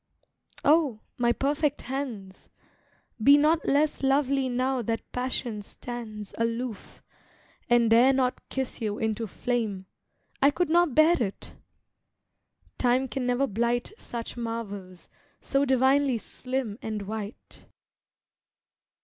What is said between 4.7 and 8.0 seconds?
that passion stands Aloof, and